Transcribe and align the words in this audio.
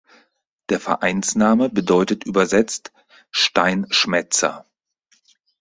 Der 0.69 0.79
Vereinsname 0.79 1.69
bedeutet 1.69 2.23
übersetzt 2.25 2.91
„Steinschmätzer“. 3.29 4.65